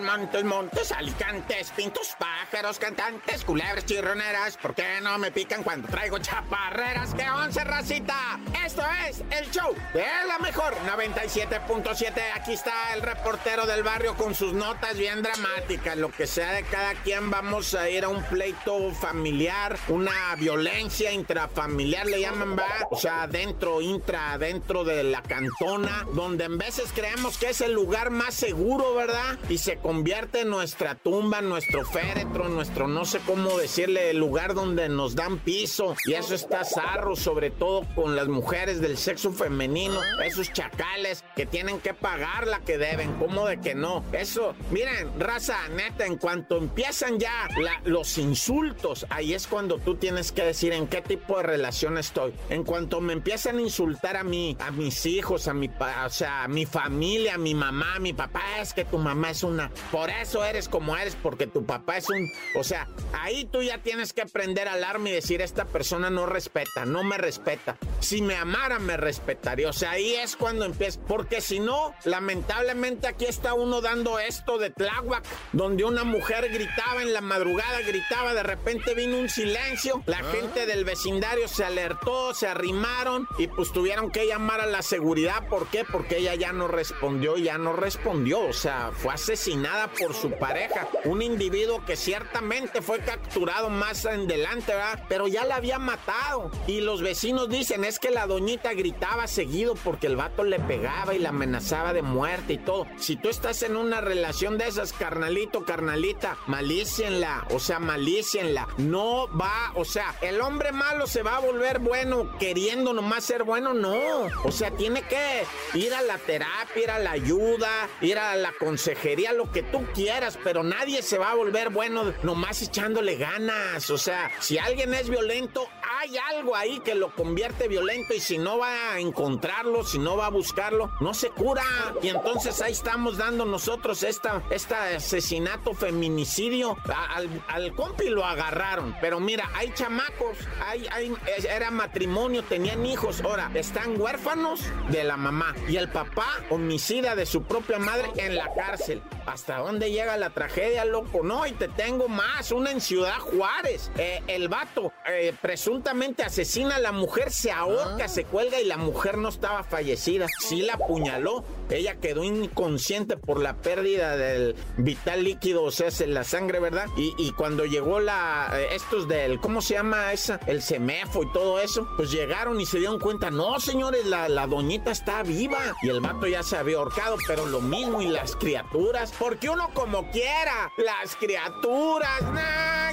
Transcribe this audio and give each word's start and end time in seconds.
Montes, 0.00 0.44
montes, 0.44 0.92
alicantes, 0.92 1.70
pintos, 1.70 2.14
pájaros, 2.18 2.78
cantantes, 2.78 3.44
culebres, 3.44 3.86
chirroneras. 3.86 4.58
¿Por 4.58 4.74
qué 4.74 5.00
no 5.00 5.16
me 5.16 5.30
pican 5.30 5.62
cuando 5.62 5.88
traigo 5.88 6.18
chaparreras? 6.18 7.14
¡Qué 7.14 7.28
once, 7.30 7.64
racita! 7.64 8.38
Esto 8.64 8.82
es 9.08 9.22
el 9.30 9.50
show 9.50 9.74
de 9.94 10.04
la 10.28 10.38
mejor 10.38 10.74
97.7. 10.86 12.12
Aquí 12.34 12.52
está 12.52 12.92
el 12.94 13.00
reportero 13.00 13.66
del 13.66 13.82
barrio 13.82 14.14
con 14.16 14.34
sus 14.34 14.52
notas 14.52 14.98
bien 14.98 15.22
dramáticas. 15.22 15.96
Lo 15.96 16.10
que 16.10 16.26
sea 16.26 16.52
de 16.52 16.62
cada 16.64 16.94
quien, 16.94 17.30
vamos 17.30 17.74
a 17.74 17.88
ir 17.88 18.04
a 18.04 18.08
un 18.08 18.22
pleito 18.24 18.92
familiar, 18.92 19.78
una 19.88 20.34
violencia 20.36 21.10
intrafamiliar, 21.10 22.06
le 22.06 22.20
llaman, 22.20 22.56
va. 22.58 22.86
O 22.90 22.98
sea, 22.98 23.26
dentro, 23.26 23.80
intra, 23.80 24.36
dentro 24.36 24.84
de 24.84 25.04
la 25.04 25.22
cantona, 25.22 26.04
donde 26.12 26.44
en 26.44 26.58
veces 26.58 26.92
creemos 26.94 27.38
que 27.38 27.50
es 27.50 27.62
el 27.62 27.72
lugar 27.72 28.10
más 28.10 28.34
seguro, 28.34 28.94
¿verdad? 28.94 29.38
Y 29.48 29.58
se 29.58 29.78
convierte 29.86 30.40
en 30.40 30.50
nuestra 30.50 30.96
tumba, 30.96 31.42
nuestro 31.42 31.84
féretro, 31.84 32.48
nuestro 32.48 32.88
no 32.88 33.04
sé 33.04 33.20
cómo 33.24 33.56
decirle, 33.56 34.10
el 34.10 34.18
lugar 34.18 34.54
donde 34.54 34.88
nos 34.88 35.14
dan 35.14 35.38
piso. 35.38 35.94
Y 36.06 36.14
eso 36.14 36.34
está 36.34 36.64
zarro, 36.64 37.14
sobre 37.14 37.52
todo 37.52 37.86
con 37.94 38.16
las 38.16 38.26
mujeres 38.26 38.80
del 38.80 38.98
sexo 38.98 39.30
femenino, 39.30 40.00
esos 40.24 40.52
chacales 40.52 41.22
que 41.36 41.46
tienen 41.46 41.78
que 41.78 41.94
pagar 41.94 42.48
la 42.48 42.58
que 42.62 42.78
deben, 42.78 43.12
¿cómo 43.12 43.46
de 43.46 43.60
que 43.60 43.76
no? 43.76 44.04
Eso, 44.10 44.56
miren, 44.72 45.20
raza, 45.20 45.56
neta, 45.68 46.04
en 46.04 46.16
cuanto 46.16 46.56
empiezan 46.56 47.20
ya 47.20 47.48
los 47.84 48.18
insultos, 48.18 49.06
ahí 49.08 49.34
es 49.34 49.46
cuando 49.46 49.78
tú 49.78 49.94
tienes 49.94 50.32
que 50.32 50.42
decir 50.42 50.72
en 50.72 50.88
qué 50.88 51.00
tipo 51.00 51.36
de 51.36 51.44
relación 51.44 51.96
estoy. 51.96 52.34
En 52.50 52.64
cuanto 52.64 53.00
me 53.00 53.12
empiezan 53.12 53.58
a 53.58 53.62
insultar 53.62 54.16
a 54.16 54.24
mí, 54.24 54.56
a 54.58 54.72
mis 54.72 55.06
hijos, 55.06 55.46
a 55.46 55.54
mi, 55.54 55.70
a 55.78 56.48
mi 56.48 56.66
familia, 56.66 57.36
a 57.36 57.38
mi 57.38 57.54
mamá, 57.54 57.94
a 57.94 58.00
mi 58.00 58.12
papá, 58.12 58.42
es 58.60 58.74
que 58.74 58.84
tu 58.84 58.98
mamá 58.98 59.30
es 59.30 59.44
una 59.44 59.70
por 59.90 60.10
eso 60.10 60.44
eres 60.44 60.68
como 60.68 60.96
eres, 60.96 61.16
porque 61.22 61.46
tu 61.46 61.64
papá 61.64 61.98
es 61.98 62.08
un... 62.08 62.30
O 62.54 62.64
sea, 62.64 62.88
ahí 63.12 63.44
tú 63.44 63.62
ya 63.62 63.78
tienes 63.78 64.12
que 64.12 64.22
aprender 64.22 64.68
a 64.68 64.74
alarme 64.74 65.10
y 65.10 65.14
decir, 65.14 65.42
esta 65.42 65.64
persona 65.66 66.10
no 66.10 66.26
respeta, 66.26 66.84
no 66.84 67.02
me 67.02 67.18
respeta. 67.18 67.76
Si 68.00 68.22
me 68.22 68.36
amara, 68.36 68.78
me 68.78 68.96
respetaría. 68.96 69.68
O 69.68 69.72
sea, 69.72 69.92
ahí 69.92 70.14
es 70.14 70.36
cuando 70.36 70.64
empieza. 70.64 71.00
Porque 71.06 71.40
si 71.40 71.60
no, 71.60 71.94
lamentablemente 72.04 73.06
aquí 73.06 73.26
está 73.26 73.54
uno 73.54 73.80
dando 73.80 74.18
esto 74.18 74.58
de 74.58 74.70
Tláhuac, 74.70 75.24
donde 75.52 75.84
una 75.84 76.04
mujer 76.04 76.48
gritaba 76.52 77.02
en 77.02 77.12
la 77.12 77.20
madrugada, 77.20 77.80
gritaba, 77.80 78.34
de 78.34 78.42
repente 78.42 78.94
vino 78.94 79.18
un 79.18 79.28
silencio, 79.28 80.02
la 80.06 80.18
ah. 80.18 80.32
gente 80.32 80.66
del 80.66 80.84
vecindario 80.84 81.48
se 81.48 81.64
alertó, 81.64 82.34
se 82.34 82.46
arrimaron 82.46 83.26
y 83.38 83.46
pues 83.46 83.72
tuvieron 83.72 84.10
que 84.10 84.26
llamar 84.26 84.60
a 84.60 84.66
la 84.66 84.82
seguridad. 84.82 85.46
¿Por 85.48 85.68
qué? 85.68 85.84
Porque 85.84 86.18
ella 86.18 86.34
ya 86.34 86.52
no 86.52 86.68
respondió, 86.68 87.36
ya 87.36 87.58
no 87.58 87.72
respondió. 87.72 88.40
O 88.40 88.52
sea, 88.52 88.90
fue 88.92 89.14
asesinada 89.14 89.65
nada 89.66 89.88
por 89.88 90.14
su 90.14 90.30
pareja. 90.30 90.86
Un 91.04 91.22
individuo 91.22 91.84
que 91.84 91.96
ciertamente 91.96 92.82
fue 92.82 93.00
capturado 93.00 93.68
más 93.68 94.04
en 94.04 94.28
delante, 94.28 94.72
¿verdad? 94.72 95.02
Pero 95.08 95.26
ya 95.26 95.44
la 95.44 95.56
había 95.56 95.80
matado. 95.80 96.52
Y 96.68 96.82
los 96.82 97.02
vecinos 97.02 97.48
dicen, 97.48 97.84
es 97.84 97.98
que 97.98 98.10
la 98.10 98.28
doñita 98.28 98.74
gritaba 98.74 99.26
seguido 99.26 99.74
porque 99.74 100.06
el 100.06 100.14
vato 100.14 100.44
le 100.44 100.60
pegaba 100.60 101.14
y 101.14 101.18
la 101.18 101.30
amenazaba 101.30 101.92
de 101.92 102.02
muerte 102.02 102.52
y 102.52 102.58
todo. 102.58 102.86
Si 102.96 103.16
tú 103.16 103.28
estás 103.28 103.62
en 103.64 103.76
una 103.76 104.00
relación 104.00 104.56
de 104.56 104.68
esas, 104.68 104.92
carnalito, 104.92 105.64
carnalita, 105.64 106.38
malícienla, 106.46 107.46
o 107.50 107.58
sea, 107.58 107.80
malícienla. 107.80 108.68
No 108.78 109.26
va, 109.36 109.72
o 109.74 109.84
sea, 109.84 110.14
el 110.20 110.40
hombre 110.40 110.70
malo 110.70 111.08
se 111.08 111.24
va 111.24 111.36
a 111.36 111.40
volver 111.40 111.80
bueno 111.80 112.38
queriendo 112.38 112.92
nomás 112.92 113.24
ser 113.24 113.42
bueno, 113.42 113.74
no. 113.74 113.96
O 114.44 114.52
sea, 114.52 114.70
tiene 114.70 115.02
que 115.02 115.44
ir 115.74 115.92
a 115.92 116.02
la 116.02 116.18
terapia, 116.18 116.82
ir 116.84 116.90
a 116.90 117.00
la 117.00 117.10
ayuda, 117.10 117.88
ir 118.00 118.16
a 118.18 118.36
la 118.36 118.52
consejería, 118.52 119.32
lo 119.32 119.50
que 119.50 119.55
tú 119.62 119.84
quieras, 119.94 120.38
pero 120.42 120.62
nadie 120.62 121.02
se 121.02 121.18
va 121.18 121.30
a 121.30 121.34
volver 121.34 121.70
bueno 121.70 122.12
nomás 122.22 122.62
echándole 122.62 123.16
ganas. 123.16 123.90
O 123.90 123.98
sea, 123.98 124.30
si 124.40 124.58
alguien 124.58 124.94
es 124.94 125.08
violento, 125.08 125.68
hay 126.00 126.16
algo 126.34 126.54
ahí 126.56 126.80
que 126.80 126.94
lo 126.94 127.14
convierte 127.14 127.68
violento 127.68 128.14
y 128.14 128.20
si 128.20 128.38
no 128.38 128.58
va 128.58 128.92
a 128.92 129.00
encontrarlo, 129.00 129.84
si 129.84 129.98
no 129.98 130.16
va 130.16 130.26
a 130.26 130.30
buscarlo, 130.30 130.90
no 131.00 131.14
se 131.14 131.30
cura. 131.30 131.64
Y 132.02 132.08
entonces 132.08 132.60
ahí 132.62 132.72
estamos 132.72 133.16
dando 133.16 133.44
nosotros 133.44 134.02
esta, 134.02 134.42
este 134.50 134.74
asesinato, 134.74 135.74
feminicidio. 135.74 136.76
al, 137.14 137.28
al, 137.48 137.74
compi 137.74 138.08
lo 138.08 138.24
agarraron, 138.24 138.96
pero 139.00 139.20
mira, 139.20 139.50
hay 139.54 139.72
chamacos, 139.74 140.36
hay, 140.64 140.86
hay, 140.90 141.14
era 141.48 141.70
matrimonio, 141.70 142.42
tenían 142.42 142.84
hijos, 142.86 143.20
ahora 143.22 143.50
están 143.54 144.00
huérfanos 144.00 144.60
de 144.90 145.04
la 145.04 145.16
mamá 145.16 145.54
y 145.68 145.76
el 145.76 145.88
papá 145.88 146.26
homicida 146.50 147.14
de 147.14 147.26
su 147.26 147.42
propia 147.42 147.78
madre 147.78 148.10
en 148.16 148.36
la 148.36 148.52
cárcel. 148.54 149.02
¿Hasta 149.26 149.45
dónde 149.54 149.90
llega 149.90 150.16
la 150.16 150.30
tragedia, 150.30 150.84
loco? 150.84 151.22
No, 151.22 151.46
y 151.46 151.52
te 151.52 151.68
tengo 151.68 152.08
más, 152.08 152.50
una 152.52 152.70
en 152.70 152.80
Ciudad 152.80 153.18
Juárez. 153.18 153.90
Eh, 153.96 154.22
el 154.26 154.48
vato 154.48 154.92
eh, 155.06 155.32
presuntamente 155.40 156.22
asesina 156.22 156.76
a 156.76 156.80
la 156.80 156.92
mujer, 156.92 157.30
se 157.30 157.50
ahorca, 157.52 158.04
ah. 158.04 158.08
se 158.08 158.24
cuelga 158.24 158.60
y 158.60 158.64
la 158.64 158.76
mujer 158.76 159.18
no 159.18 159.28
estaba 159.28 159.62
fallecida. 159.62 160.26
Sí 160.40 160.62
la 160.62 160.74
apuñaló. 160.74 161.44
Ella 161.70 161.96
quedó 161.96 162.22
inconsciente 162.24 163.16
por 163.16 163.40
la 163.40 163.56
pérdida 163.56 164.16
del 164.16 164.54
vital 164.76 165.24
líquido, 165.24 165.64
o 165.64 165.70
sea, 165.70 165.88
la 166.06 166.24
sangre, 166.24 166.60
¿verdad? 166.60 166.86
Y, 166.96 167.32
cuando 167.32 167.64
llegó 167.64 168.00
la, 168.00 168.50
eh, 168.54 168.68
estos 168.72 169.08
del, 169.08 169.40
¿cómo 169.40 169.60
se 169.60 169.74
llama 169.74 170.12
esa? 170.12 170.40
El 170.46 170.62
semefo 170.62 171.22
y 171.22 171.32
todo 171.32 171.60
eso, 171.60 171.88
pues 171.96 172.10
llegaron 172.10 172.60
y 172.60 172.66
se 172.66 172.78
dieron 172.78 172.98
cuenta, 172.98 173.30
no, 173.30 173.58
señores, 173.60 174.06
la, 174.06 174.28
la 174.28 174.46
doñita 174.46 174.90
está 174.90 175.22
viva. 175.22 175.58
Y 175.82 175.88
el 175.88 176.00
vato 176.00 176.26
ya 176.26 176.42
se 176.42 176.56
había 176.56 176.76
ahorcado, 176.76 177.16
pero 177.26 177.46
lo 177.46 177.60
mismo 177.60 178.00
y 178.00 178.08
las 178.08 178.36
criaturas 178.36 179.12
porque 179.18 179.50
uno 179.50 179.70
como 179.74 180.10
quiera. 180.10 180.70
Las 180.76 181.16
criaturas, 181.16 182.20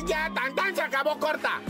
ya, 0.05 0.31
tan 0.33 0.55
tan 0.55 0.75
se 0.75 0.81
acabó 0.81 1.17
corta. 1.19 1.61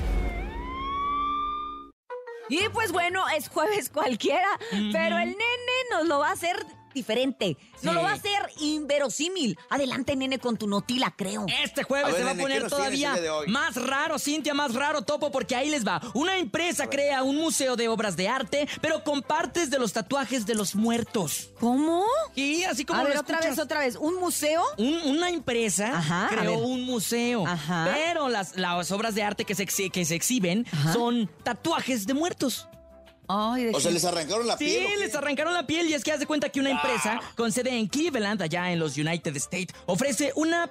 Y 2.50 2.68
pues 2.70 2.92
bueno, 2.92 3.24
es 3.36 3.50
jueves 3.50 3.90
cualquiera, 3.90 4.48
pero 4.70 5.18
el 5.18 5.30
nene 5.30 5.78
nos 5.92 6.08
lo 6.08 6.20
va 6.20 6.30
a 6.30 6.34
hacer 6.34 6.66
diferente. 6.94 7.58
No 7.82 7.94
lo 7.94 8.02
va 8.02 8.12
a 8.12 8.14
hacer 8.14 8.32
inverosímil. 8.60 9.58
Adelante, 9.70 10.16
nene, 10.16 10.40
con 10.40 10.58
tu 10.58 10.68
notila, 10.68 11.14
creo. 11.18 11.46
Este 11.64 11.84
jueves 11.84 12.16
se 12.16 12.24
va 12.24 12.32
a 12.32 12.36
poner 12.36 12.68
todavía 12.68 13.16
más 13.48 13.76
raro, 13.76 14.20
Cintia, 14.20 14.54
más 14.54 14.74
raro, 14.74 15.02
Topo, 15.02 15.32
porque 15.32 15.56
ahí 15.56 15.70
les 15.70 15.86
va. 15.86 16.02
Una 16.14 16.38
empresa 16.38 16.90
crea 16.90 17.24
un 17.24 17.38
museo 17.38 17.76
de 17.76 17.88
obras 17.88 18.16
de 18.16 18.28
arte, 18.28 18.68
pero 18.82 19.04
con 19.04 19.22
partes 19.22 19.70
de 19.70 19.80
los 19.80 19.94
tatuajes 19.94 20.46
de 20.46 20.56
los 20.56 20.76
muertos. 20.76 21.50
¿Cómo? 21.60 22.06
Y 22.36 22.64
así 22.64 22.86
como 22.86 23.02
A 23.02 23.04
ver, 23.04 23.18
otra 23.18 23.40
vez, 23.40 23.60
otra 23.60 23.80
vez. 23.80 23.96
¿Un 23.96 24.16
museo? 24.20 24.64
una 24.78 25.30
empresa 25.30 26.28
creó 26.30 26.58
un 26.60 26.84
museo, 26.86 27.46
pero 27.94 28.30
las, 28.30 28.56
las 28.56 28.92
obras 28.92 29.16
de 29.16 29.24
arte 29.24 29.46
que 29.46 29.56
se, 29.56 29.66
que 29.66 30.06
se 30.06 30.16
exhiben 30.16 30.66
son 30.94 31.30
tatuajes 31.44 32.06
de 32.06 32.14
muertos 32.14 32.68
o 33.28 33.80
sea, 33.80 33.92
les 33.92 34.06
arrancaron 34.06 34.48
la 34.48 34.58
piel. 34.58 34.88
Sí, 34.88 35.00
les 35.00 35.16
arrancaron 35.16 35.54
la 35.54 35.66
piel 35.66 35.90
y 35.90 35.94
es 35.94 36.04
que 36.04 36.12
hace 36.12 36.26
cuenta 36.26 36.50
que 36.50 36.60
una 36.60 36.72
empresa 36.72 37.20
ah. 37.22 37.32
con 37.36 37.52
sede 37.52 37.78
en 37.78 37.88
Cleveland, 37.88 38.42
allá 38.42 38.72
en 38.72 38.80
los 38.80 38.98
United 38.98 39.36
States, 39.38 39.74
ofrece 39.86 40.32
una 40.36 40.70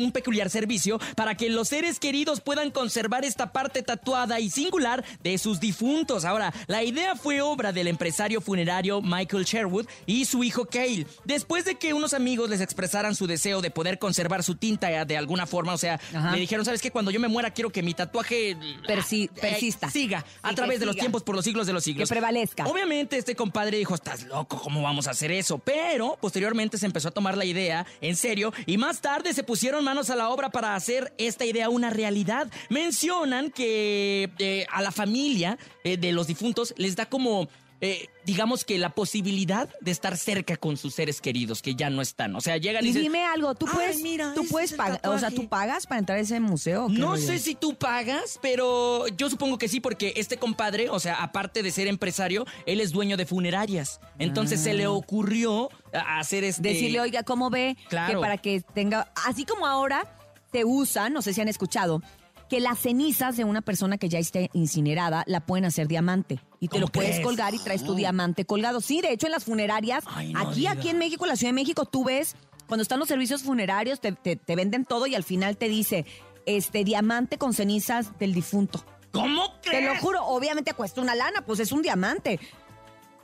un 0.00 0.12
peculiar 0.12 0.50
servicio 0.50 0.98
para 1.14 1.36
que 1.36 1.48
los 1.48 1.68
seres 1.68 1.98
queridos 1.98 2.40
puedan 2.40 2.70
conservar 2.70 3.24
esta 3.24 3.52
parte 3.52 3.82
tatuada 3.82 4.40
y 4.40 4.50
singular 4.50 5.04
de 5.22 5.38
sus 5.38 5.60
difuntos. 5.60 6.24
Ahora, 6.24 6.52
la 6.66 6.82
idea 6.82 7.16
fue 7.16 7.40
obra 7.40 7.72
del 7.72 7.86
empresario 7.86 8.40
funerario 8.40 9.00
Michael 9.02 9.44
Sherwood 9.44 9.86
y 10.06 10.24
su 10.24 10.44
hijo 10.44 10.66
Cale. 10.66 11.06
Después 11.24 11.64
de 11.64 11.76
que 11.76 11.94
unos 11.94 12.14
amigos 12.14 12.50
les 12.50 12.60
expresaran 12.60 13.14
su 13.14 13.26
deseo 13.26 13.60
de 13.60 13.70
poder 13.70 13.98
conservar 13.98 14.42
su 14.42 14.54
tinta 14.56 15.04
de 15.04 15.16
alguna 15.16 15.46
forma, 15.46 15.74
o 15.74 15.78
sea, 15.78 16.00
le 16.32 16.38
dijeron, 16.38 16.64
¿sabes 16.64 16.80
qué? 16.80 16.90
Cuando 16.90 17.10
yo 17.10 17.20
me 17.20 17.28
muera 17.28 17.50
quiero 17.52 17.70
que 17.70 17.82
mi 17.82 17.94
tatuaje 17.94 18.50
eh, 18.50 18.56
persista. 18.86 19.90
siga 19.90 20.24
a 20.42 20.54
través 20.54 20.80
de 20.80 20.86
los 20.86 20.96
tiempos 20.96 21.22
por 21.22 21.34
los 21.34 21.44
siglos 21.44 21.66
de 21.66 21.72
los 21.76 21.84
que 21.84 22.06
prevalezca. 22.06 22.66
Obviamente 22.66 23.16
este 23.16 23.34
compadre 23.36 23.78
dijo, 23.78 23.94
estás 23.94 24.24
loco, 24.24 24.60
¿cómo 24.60 24.82
vamos 24.82 25.06
a 25.06 25.10
hacer 25.10 25.30
eso? 25.30 25.58
Pero 25.58 26.18
posteriormente 26.20 26.78
se 26.78 26.86
empezó 26.86 27.08
a 27.08 27.10
tomar 27.10 27.36
la 27.36 27.44
idea 27.44 27.86
en 28.00 28.16
serio 28.16 28.52
y 28.66 28.78
más 28.78 29.00
tarde 29.00 29.32
se 29.34 29.42
pusieron 29.42 29.84
manos 29.84 30.10
a 30.10 30.16
la 30.16 30.30
obra 30.30 30.50
para 30.50 30.74
hacer 30.74 31.14
esta 31.18 31.44
idea 31.44 31.68
una 31.68 31.90
realidad. 31.90 32.48
Mencionan 32.70 33.50
que 33.50 34.30
eh, 34.38 34.66
a 34.70 34.82
la 34.82 34.92
familia 34.92 35.58
eh, 35.84 35.96
de 35.96 36.12
los 36.12 36.26
difuntos 36.26 36.74
les 36.76 36.96
da 36.96 37.06
como 37.06 37.48
eh, 37.82 38.08
digamos 38.24 38.64
que 38.64 38.78
la 38.78 38.90
posibilidad 38.94 39.68
de 39.80 39.90
estar 39.90 40.16
cerca 40.16 40.56
con 40.56 40.78
sus 40.78 40.94
seres 40.94 41.20
queridos 41.20 41.60
que 41.60 41.74
ya 41.74 41.90
no 41.90 42.00
están. 42.00 42.34
O 42.34 42.40
sea, 42.40 42.56
llegan 42.56 42.82
y, 42.82 42.86
Y 42.86 42.88
dicen, 42.88 43.02
dime 43.02 43.24
algo, 43.24 43.54
tú 43.54 43.66
"Ay, 43.68 43.74
puedes, 43.74 44.00
mira, 44.02 44.32
tú 44.34 44.46
puedes 44.48 44.72
pagar, 44.72 45.00
o 45.04 45.18
sea, 45.18 45.28
tatuaje". 45.28 45.36
tú 45.36 45.48
pagas 45.48 45.86
para 45.86 45.98
entrar 45.98 46.18
a 46.18 46.22
ese 46.22 46.40
museo. 46.40 46.88
No 46.88 47.18
sé 47.18 47.38
si 47.38 47.54
tú 47.54 47.74
pagas, 47.74 48.38
pero 48.40 49.06
yo 49.08 49.28
supongo 49.28 49.58
que 49.58 49.68
sí, 49.68 49.80
porque 49.80 50.14
este 50.16 50.38
compadre, 50.38 50.88
o 50.88 50.98
sea, 50.98 51.22
aparte 51.22 51.62
de 51.62 51.65
ser 51.70 51.86
empresario, 51.88 52.44
él 52.66 52.80
es 52.80 52.92
dueño 52.92 53.16
de 53.16 53.26
funerarias. 53.26 54.00
Entonces 54.18 54.60
se 54.60 54.74
le 54.74 54.86
ocurrió 54.86 55.68
a- 55.92 56.18
hacer 56.18 56.44
este. 56.44 56.68
Ah. 56.68 56.72
Decirle, 56.72 57.00
oiga, 57.00 57.22
¿cómo 57.22 57.50
ve 57.50 57.76
Claro. 57.88 58.14
que 58.14 58.20
para 58.20 58.38
que 58.38 58.60
tenga, 58.74 59.12
así 59.26 59.44
como 59.44 59.66
ahora 59.66 60.04
se 60.52 60.64
usan, 60.64 61.12
no 61.12 61.22
sé 61.22 61.34
si 61.34 61.40
han 61.40 61.48
escuchado, 61.48 62.02
que 62.48 62.60
las 62.60 62.78
cenizas 62.78 63.36
de 63.36 63.42
una 63.44 63.60
persona 63.60 63.98
que 63.98 64.08
ya 64.08 64.20
esté 64.20 64.50
incinerada 64.52 65.24
la 65.26 65.40
pueden 65.40 65.64
hacer 65.64 65.88
diamante 65.88 66.38
y 66.60 66.68
te 66.68 66.72
¿Cómo 66.72 66.82
lo 66.82 66.86
puedes 66.88 67.18
colgar 67.20 67.54
y 67.54 67.58
traes 67.58 67.82
tu 67.82 67.96
diamante 67.96 68.44
colgado. 68.44 68.80
Sí, 68.80 69.00
de 69.00 69.12
hecho 69.12 69.26
en 69.26 69.32
las 69.32 69.44
funerarias, 69.44 70.04
Ay, 70.06 70.32
no 70.32 70.40
aquí, 70.50 70.66
aquí 70.68 70.88
en 70.90 70.98
México, 70.98 71.24
en 71.24 71.30
la 71.30 71.36
Ciudad 71.36 71.48
de 71.50 71.54
México, 71.60 71.84
tú 71.86 72.04
ves 72.04 72.36
cuando 72.68 72.82
están 72.82 73.00
los 73.00 73.08
servicios 73.08 73.42
funerarios 73.42 74.00
te, 74.00 74.12
te- 74.12 74.36
te 74.36 74.54
venden 74.56 74.84
todo 74.84 75.06
y 75.08 75.14
al 75.16 75.24
final 75.24 75.56
te 75.56 75.68
dice 75.68 76.06
este 76.46 76.84
diamante 76.84 77.36
con 77.36 77.52
cenizas 77.52 78.16
del 78.20 78.32
difunto. 78.32 78.84
¿Cómo 79.12 79.52
Te 79.60 79.70
crees? 79.70 79.84
lo 79.94 79.96
juro, 80.00 80.24
obviamente 80.24 80.74
cuesta 80.74 81.00
una 81.00 81.14
lana, 81.14 81.42
pues 81.44 81.60
es 81.60 81.72
un 81.72 81.82
diamante. 81.82 82.38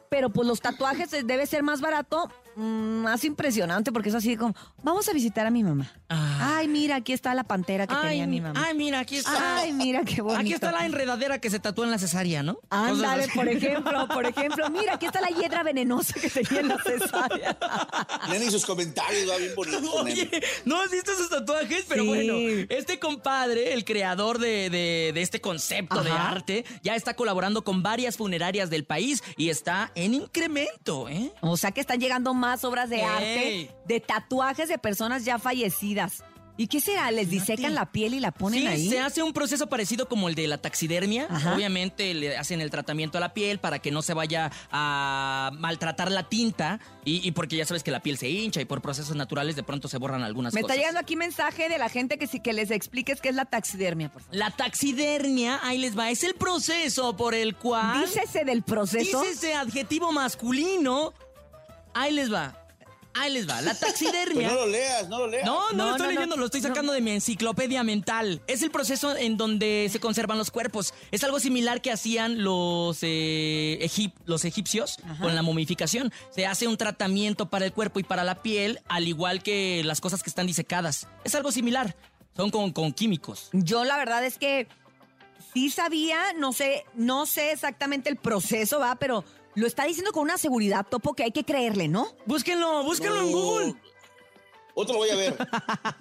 Pero 0.08 0.30
pues 0.30 0.46
los 0.46 0.60
tatuajes 0.60 1.12
eh, 1.12 1.22
debe 1.24 1.46
ser 1.46 1.62
más 1.62 1.80
barato, 1.80 2.30
más 2.56 3.24
impresionante, 3.24 3.92
porque 3.92 4.08
es 4.10 4.14
así 4.14 4.36
como, 4.36 4.54
vamos 4.82 5.08
a 5.08 5.12
visitar 5.12 5.46
a 5.46 5.50
mi 5.50 5.62
mamá. 5.62 5.90
Ah. 6.08 6.56
Ay, 6.58 6.68
mira, 6.68 6.96
aquí 6.96 7.12
está 7.12 7.34
la 7.34 7.44
pantera 7.44 7.86
que 7.86 7.94
Ay, 7.94 8.10
tenía 8.10 8.26
mi 8.26 8.40
mamá. 8.40 8.62
ay, 8.66 8.74
mira, 8.76 9.00
aquí 9.00 9.16
está. 9.16 9.58
Ay, 9.58 9.72
mira 9.72 10.02
qué 10.04 10.20
bonito. 10.22 10.40
Aquí 10.40 10.52
está 10.52 10.70
la 10.72 10.84
enredadera 10.86 11.38
que 11.40 11.48
se 11.50 11.58
tatuó 11.58 11.84
en 11.84 11.90
la 11.90 11.98
cesárea, 11.98 12.42
¿no? 12.42 12.58
Ándale, 12.70 13.28
por 13.34 13.48
ejemplo, 13.48 14.06
por 14.08 14.26
ejemplo, 14.26 14.68
mira, 14.70 14.94
aquí 14.94 15.06
está 15.06 15.20
la 15.20 15.28
hiedra 15.28 15.62
venenosa 15.62 16.14
que 16.20 16.28
tenía 16.28 16.60
en 16.60 16.68
la 16.68 16.78
cesárea. 16.82 17.56
Nene 18.30 18.46
y 18.46 18.50
sus 18.50 18.66
comentarios, 18.66 19.30
va 19.30 19.36
bien 19.38 19.52
bonito. 19.56 19.92
Oye. 19.94 20.42
¿no 20.64 20.80
has 20.80 20.90
visto 20.90 21.12
esos 21.12 21.28
tatuajes? 21.30 21.84
Pero 21.88 22.02
Sí. 22.02 22.08
bueno, 22.08 22.34
este 22.68 22.98
compadre, 22.98 23.72
el 23.72 23.84
creador 23.84 24.38
de, 24.38 24.68
de- 24.70 25.12
de 25.14 25.22
este 25.22 25.40
concepto 25.40 26.02
de 26.02 26.10
arte, 26.10 26.64
ya 26.82 26.94
está 26.96 27.14
colaborando 27.14 27.62
con 27.64 27.82
varias 27.82 28.16
funerarias 28.16 28.68
del 28.70 28.84
país 28.84 29.22
y 29.36 29.48
está 29.48 29.90
en 29.94 30.14
incremento, 30.14 31.08
¿eh? 31.08 31.32
O 31.40 31.56
sea 31.56 31.72
que 31.72 31.80
están 31.80 32.00
llegando 32.00 32.34
más 32.34 32.41
obras 32.64 32.90
de 32.90 33.02
arte, 33.02 33.70
de 33.86 34.00
tatuajes 34.00 34.68
de 34.68 34.78
personas 34.78 35.24
ya 35.24 35.38
fallecidas. 35.38 36.24
¿Y 36.58 36.66
qué 36.66 36.82
será? 36.82 37.10
¿Les 37.10 37.30
disecan 37.30 37.74
la 37.74 37.90
piel 37.90 38.12
y 38.12 38.20
la 38.20 38.30
ponen 38.30 38.60
sí, 38.60 38.66
ahí? 38.66 38.88
se 38.90 39.00
hace 39.00 39.22
un 39.22 39.32
proceso 39.32 39.68
parecido 39.68 40.06
como 40.06 40.28
el 40.28 40.34
de 40.34 40.46
la 40.46 40.58
taxidermia. 40.58 41.26
Ajá. 41.30 41.54
Obviamente 41.54 42.12
le 42.12 42.36
hacen 42.36 42.60
el 42.60 42.70
tratamiento 42.70 43.16
a 43.16 43.22
la 43.22 43.32
piel 43.32 43.58
para 43.58 43.78
que 43.78 43.90
no 43.90 44.02
se 44.02 44.12
vaya 44.12 44.50
a 44.70 45.50
maltratar 45.54 46.12
la 46.12 46.28
tinta 46.28 46.78
y, 47.06 47.26
y 47.26 47.32
porque 47.32 47.56
ya 47.56 47.64
sabes 47.64 47.82
que 47.82 47.90
la 47.90 48.00
piel 48.00 48.18
se 48.18 48.28
hincha 48.28 48.60
y 48.60 48.66
por 48.66 48.82
procesos 48.82 49.16
naturales 49.16 49.56
de 49.56 49.62
pronto 49.62 49.88
se 49.88 49.96
borran 49.96 50.22
algunas 50.24 50.52
Me 50.52 50.60
cosas. 50.60 50.76
está 50.76 50.80
llegando 50.82 51.00
aquí 51.00 51.16
mensaje 51.16 51.70
de 51.70 51.78
la 51.78 51.88
gente 51.88 52.18
que 52.18 52.26
sí 52.26 52.38
que 52.38 52.52
les 52.52 52.70
expliques 52.70 53.22
qué 53.22 53.30
es 53.30 53.34
la 53.34 53.46
taxidermia, 53.46 54.10
por 54.10 54.20
favor. 54.20 54.36
La 54.36 54.50
taxidermia, 54.50 55.58
ahí 55.62 55.78
les 55.78 55.98
va, 55.98 56.10
es 56.10 56.22
el 56.22 56.34
proceso 56.34 57.16
por 57.16 57.34
el 57.34 57.56
cual... 57.56 58.04
Dícese 58.04 58.44
del 58.44 58.62
proceso. 58.62 59.22
Dice 59.22 59.32
ese 59.32 59.54
adjetivo 59.54 60.12
masculino. 60.12 61.14
Ahí 61.94 62.12
les 62.12 62.32
va. 62.32 62.58
Ahí 63.14 63.30
les 63.30 63.46
va. 63.46 63.60
La 63.60 63.74
Pues 63.78 63.80
taxidermia. 63.80 64.48
no 64.48 64.54
lo 64.54 64.66
leas, 64.66 65.06
no 65.08 65.18
lo 65.18 65.26
leas. 65.26 65.44
No, 65.44 65.70
no, 65.72 65.76
No, 65.76 65.84
lo 65.84 65.90
estoy 65.92 65.98
no, 65.98 66.12
no. 66.12 66.14
leyendo, 66.20 66.36
lo 66.38 66.44
estoy 66.46 66.62
sacando 66.62 66.92
de 66.94 67.02
mi 67.02 67.10
enciclopedia 67.10 67.82
mental. 67.84 68.40
Es 68.46 68.62
el 68.62 68.70
proceso 68.70 69.14
en 69.16 69.36
donde 69.36 69.88
se 69.92 70.00
conservan 70.00 70.38
los 70.38 70.50
cuerpos. 70.50 70.94
Es 71.10 71.22
algo 71.22 71.38
similar 71.38 71.82
que 71.82 71.92
hacían 71.92 72.42
los, 72.42 73.00
eh, 73.02 73.78
egip- 73.82 74.14
los 74.24 74.46
egipcios 74.46 74.96
con 75.20 75.34
la 75.34 75.42
momificación. 75.42 76.10
Se 76.30 76.46
hace 76.46 76.66
un 76.68 76.78
tratamiento 76.78 77.50
para 77.50 77.66
el 77.66 77.72
cuerpo 77.74 78.00
y 78.00 78.02
para 78.02 78.24
la 78.24 78.36
piel, 78.42 78.80
al 78.88 79.06
igual 79.06 79.42
que 79.42 79.82
las 79.84 80.00
cosas 80.00 80.22
que 80.22 80.30
están 80.30 80.46
disecadas. 80.46 81.06
Es 81.24 81.34
algo 81.34 81.52
similar. 81.52 81.94
Son 82.34 82.50
con, 82.50 82.72
con 82.72 82.94
químicos. 82.94 83.50
Yo 83.52 83.84
la 83.84 83.98
verdad 83.98 84.24
es 84.24 84.38
que 84.38 84.68
sí 85.52 85.68
sabía, 85.68 86.32
no 86.38 86.54
sé, 86.54 86.86
no 86.94 87.26
sé 87.26 87.52
exactamente 87.52 88.08
el 88.08 88.16
proceso, 88.16 88.78
va, 88.80 88.94
pero 88.96 89.22
lo 89.54 89.66
está 89.66 89.84
diciendo 89.84 90.12
con 90.12 90.22
una 90.22 90.38
seguridad, 90.38 90.86
Topo, 90.88 91.14
que 91.14 91.24
hay 91.24 91.32
que 91.32 91.44
creerle, 91.44 91.88
¿no? 91.88 92.08
Búsquenlo, 92.26 92.82
búsquenlo 92.84 93.20
en. 93.22 93.32
Google. 93.32 93.74
Otro 94.74 94.94
lo 94.94 95.00
voy 95.00 95.10
a 95.10 95.16
ver. 95.16 95.36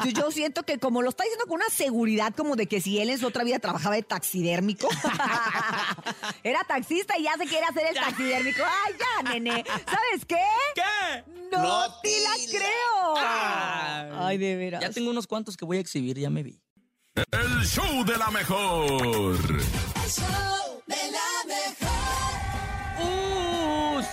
Yo- 0.05 0.11
Yo 0.21 0.31
siento 0.31 0.63
que 0.63 0.79
como 0.79 1.01
lo 1.01 1.09
está 1.09 1.23
diciendo 1.25 1.45
con 1.45 1.55
una 1.55 1.69
seguridad 1.69 2.33
como 2.33 2.55
de 2.55 2.67
que 2.67 2.79
si 2.79 2.99
él 2.99 3.09
en 3.09 3.17
su 3.19 3.27
otra 3.27 3.43
vida 3.43 3.59
trabajaba 3.59 3.95
de 3.95 4.03
taxidérmico, 4.03 4.87
era 6.43 6.63
taxista 6.63 7.17
y 7.19 7.23
ya 7.23 7.33
se 7.37 7.45
quiere 7.47 7.65
hacer 7.65 7.87
el 7.89 7.95
taxidérmico. 7.95 8.63
¡Ay, 8.63 8.93
ya, 8.97 9.29
nene! 9.29 9.63
¿Sabsabes 9.67 10.25
qué? 10.25 10.37
¿Qué? 10.75 11.31
¡No, 11.51 11.61
No 11.61 11.99
te 12.01 12.21
la 12.21 12.29
creo! 12.49 13.15
Ah. 13.17 14.25
Ay, 14.27 14.37
de 14.37 14.55
veras. 14.55 14.81
Ya 14.81 14.89
tengo 14.89 15.09
unos 15.09 15.27
cuantos 15.27 15.57
que 15.57 15.65
voy 15.65 15.75
a 15.75 15.81
exhibir, 15.81 16.17
ya 16.17 16.29
me 16.29 16.43
vi. 16.43 16.61
El 17.31 17.65
show 17.65 18.05
de 18.05 18.17
la 18.17 18.29
mejor. 18.31 18.89
Uh, 19.03 19.37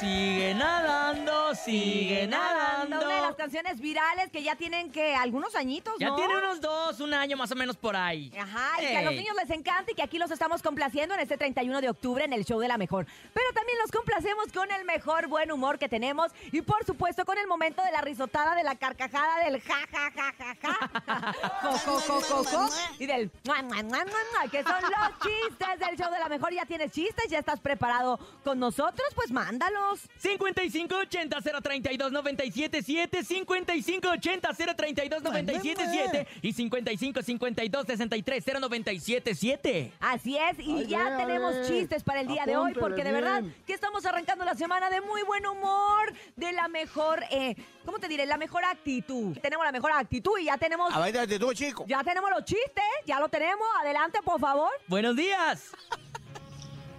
sigue 0.01 0.55
nadando, 0.55 1.55
sigue 1.55 2.27
nadando. 2.27 2.97
Una 3.05 3.15
de 3.15 3.21
las 3.23 3.35
canciones 3.37 3.81
virales 3.81 4.31
que 4.31 4.43
ya 4.43 4.55
tienen 4.57 4.91
que 4.93 5.15
algunos 5.15 5.55
añitos, 5.55 5.95
Ya 5.99 6.09
¿no? 6.09 6.17
tiene 6.17 6.37
unos 6.37 6.61
dos, 6.61 7.01
un 7.01 7.15
año 7.15 7.37
más 7.37 7.51
o 7.51 7.57
menos 7.57 7.77
por 7.77 7.97
ahí. 7.97 8.33
Ajá, 8.39 8.83
y 8.83 8.87
que 8.87 8.97
a 8.97 9.03
los 9.03 9.13
Ey. 9.13 9.19
niños 9.19 9.37
les 9.37 9.51
encanta 9.51 9.91
y 9.91 9.95
que 9.95 10.03
aquí 10.03 10.19
los 10.19 10.31
estamos 10.31 10.63
complaciendo 10.63 11.15
en 11.15 11.21
este 11.21 11.37
31 11.37 11.81
de 11.81 11.89
octubre 11.91 12.25
en 12.25 12.33
el 12.33 12.45
show 12.45 12.61
de 12.61 12.69
la 12.69 12.79
mejor. 12.79 13.07
Pero 13.35 13.47
también 13.55 13.79
los 13.81 13.91
complacemos 13.91 14.53
con 14.53 14.71
el 14.71 14.85
mejor 14.85 15.27
buen 15.29 15.51
humor 15.51 15.79
que 15.79 15.89
tenemos 15.89 16.33
y 16.53 16.63
por 16.63 16.85
supuesto 16.85 17.25
con 17.25 17.39
el 17.39 17.47
momento 17.47 17.83
de 17.83 17.93
la 17.93 18.01
risotada, 18.01 18.55
de 18.55 18.63
la 18.63 18.77
carcajada, 18.77 19.45
del 19.45 19.61
ja, 19.63 19.79
ja, 19.91 20.11
ja, 20.15 20.35
ja, 20.39 20.57
ja, 20.63 21.33
jo, 21.63 21.79
jo, 21.79 22.01
jo, 22.01 22.21
jo, 22.21 22.45
jo, 22.45 22.69
y 22.99 23.07
del 23.07 23.31
mua, 23.45 23.63
mua, 23.63 23.83
mua, 23.83 24.05
mua, 24.05 24.05
mua, 24.05 24.51
que 24.51 24.63
son 24.63 24.83
los 24.83 25.19
chistes 25.21 25.79
del 25.81 25.97
show 25.97 26.13
de 26.13 26.19
la 26.19 26.29
mejor. 26.29 26.53
Ya 26.53 26.67
tienes 26.67 26.93
chistes, 26.93 27.29
ya 27.31 27.39
estás 27.39 27.61
preparado 27.61 28.19
con 28.45 28.59
nosotros, 28.59 29.07
pues 29.15 29.31
mándalos. 29.31 29.88
5580 30.19 31.41
032 31.63 32.13
977 32.13 33.25
5580 33.25 34.55
032 34.75 35.23
977 35.23 36.27
y 36.43 36.53
5552 36.53 37.87
63 37.87 38.45
0977 38.45 39.93
Así 40.01 40.37
es, 40.37 40.59
y 40.59 40.87
ya 40.87 41.17
tenemos 41.17 41.67
chistes 41.67 42.03
para 42.03 42.21
el 42.21 42.29
día 42.29 42.45
de 42.47 42.57
hoy, 42.57 42.73
porque 42.75 43.05
de 43.05 43.13
verdad 43.13 43.43
que 43.67 43.73
estamos 43.73 44.05
arrancando 44.07 44.45
la 44.45 44.55
semana 44.55 44.91
de 44.91 45.01
muy 45.01 45.23
buen 45.23 45.47
humor, 45.47 46.13
de 46.37 46.53
la 46.53 46.69
mejor, 46.69 47.23
eh, 47.31 47.57
¿cómo 47.85 47.99
te 47.99 48.09
diré? 48.09 48.27
La 48.27 48.37
mejor 48.37 48.65
actitud. 48.65 49.37
Tenemos 49.39 49.65
la 49.65 49.73
mejor 49.73 49.93
actitud 49.93 50.39
y 50.39 50.45
ya 50.45 50.59
tenemos, 50.59 50.95
A 50.95 51.01
ver, 51.01 51.27
de 51.27 51.39
tú, 51.39 51.53
chico. 51.53 51.85
ya 51.87 52.03
tenemos 52.03 52.31
los 52.31 52.45
chistes, 52.45 52.85
ya 53.07 53.19
lo 53.21 53.29
tenemos. 53.29 53.67
Adelante, 53.81 54.21
por 54.25 54.41
favor. 54.41 54.71
Buenos 54.87 55.17
días. 55.17 55.73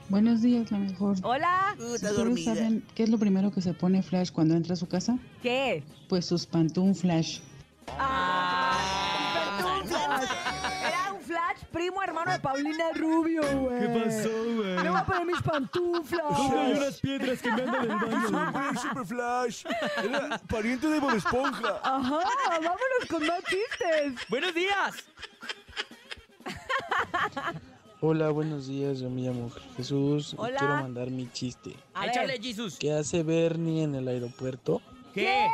Buenos 0.10 0.42
días, 0.42 0.72
la 0.72 0.80
mejor. 0.80 1.18
Hola. 1.22 1.76
¿Ustedes 1.78 2.44
saben 2.44 2.84
qué 2.96 3.04
es 3.04 3.10
lo 3.10 3.20
primero 3.20 3.52
que 3.52 3.62
se 3.62 3.76
pone 3.76 4.02
Flash 4.02 4.32
cuando 4.32 4.56
entra 4.56 4.74
a 4.74 4.76
su 4.76 4.88
casa? 4.88 5.20
¿Qué? 5.44 5.84
Pues 6.08 6.26
sus 6.26 6.48
pantún 6.48 6.96
Flash. 6.96 7.42
Ah, 8.00 8.76
pantuflas. 9.62 10.30
Era 10.82 11.14
un 11.14 11.22
flash 11.22 11.64
primo 11.72 12.02
hermano 12.02 12.32
de 12.32 12.40
Paulina 12.40 12.86
Rubio, 12.96 13.44
güey. 13.60 13.80
¿Qué 13.80 13.88
pasó, 14.04 14.30
güey? 14.30 14.76
Me 14.78 14.90
voy 14.90 15.00
a 15.00 15.06
poner 15.06 15.26
mis 15.28 15.42
pantuflas. 15.44 17.00
piedras 17.02 17.42
que 17.42 17.52
me 17.52 17.62
andan 17.62 17.86
en 17.86 17.92
el 17.92 18.32
baño. 18.32 18.80
Super 18.82 19.06
Flash. 19.06 19.64
Era 20.04 20.40
pariente 20.50 20.88
de 20.88 21.00
Bob 21.00 21.16
Esponja. 21.16 21.80
Ajá, 21.84 22.20
vámonos 22.50 23.06
con 23.10 23.28
más 23.28 23.44
chistes. 23.44 24.28
Buenos 24.28 24.56
días. 24.56 24.96
Hola, 28.02 28.30
buenos 28.30 28.68
días. 28.68 29.00
Yo 29.00 29.10
me 29.10 29.24
llamo 29.24 29.52
Jesús 29.76 30.34
Hola. 30.38 30.56
y 30.56 30.58
quiero 30.58 30.76
mandar 30.76 31.12
mi 31.12 31.30
chiste. 31.34 31.76
A 31.94 32.02
ver. 32.02 32.12
Échale, 32.12 32.40
Jesus. 32.42 32.78
¿Qué 32.80 32.94
hace 32.94 33.24
Bernie 33.24 33.84
en 33.84 33.94
el 33.94 34.08
aeropuerto? 34.08 34.82
¿Qué? 35.14 35.48